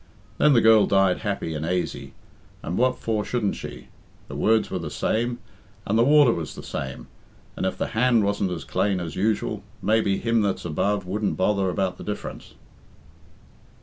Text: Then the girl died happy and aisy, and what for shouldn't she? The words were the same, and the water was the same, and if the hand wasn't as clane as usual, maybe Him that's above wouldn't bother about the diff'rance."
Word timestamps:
Then 0.39 0.53
the 0.53 0.61
girl 0.61 0.87
died 0.87 1.19
happy 1.19 1.53
and 1.53 1.63
aisy, 1.63 2.15
and 2.63 2.75
what 2.75 2.97
for 2.97 3.23
shouldn't 3.23 3.55
she? 3.55 3.85
The 4.29 4.35
words 4.35 4.71
were 4.71 4.79
the 4.79 4.89
same, 4.89 5.37
and 5.85 5.95
the 5.95 6.03
water 6.03 6.31
was 6.31 6.55
the 6.55 6.63
same, 6.63 7.05
and 7.55 7.67
if 7.67 7.77
the 7.77 7.89
hand 7.89 8.23
wasn't 8.23 8.49
as 8.49 8.63
clane 8.63 8.99
as 8.99 9.15
usual, 9.15 9.61
maybe 9.79 10.17
Him 10.17 10.41
that's 10.41 10.65
above 10.65 11.05
wouldn't 11.05 11.37
bother 11.37 11.69
about 11.69 11.99
the 11.99 12.03
diff'rance." 12.03 12.55